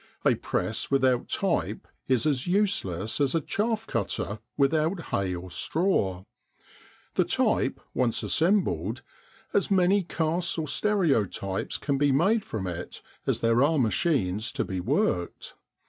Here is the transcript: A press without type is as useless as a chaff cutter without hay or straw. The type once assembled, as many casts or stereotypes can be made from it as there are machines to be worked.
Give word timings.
A 0.25 0.33
press 0.33 0.89
without 0.89 1.29
type 1.29 1.87
is 2.07 2.25
as 2.25 2.47
useless 2.47 3.21
as 3.21 3.35
a 3.35 3.39
chaff 3.41 3.85
cutter 3.85 4.39
without 4.57 4.99
hay 5.11 5.35
or 5.35 5.51
straw. 5.51 6.23
The 7.13 7.23
type 7.23 7.79
once 7.93 8.23
assembled, 8.23 9.03
as 9.53 9.69
many 9.69 10.01
casts 10.01 10.57
or 10.57 10.67
stereotypes 10.67 11.77
can 11.77 11.99
be 11.99 12.11
made 12.11 12.43
from 12.43 12.65
it 12.65 13.03
as 13.27 13.41
there 13.41 13.61
are 13.61 13.77
machines 13.77 14.51
to 14.53 14.65
be 14.65 14.79
worked. 14.79 15.53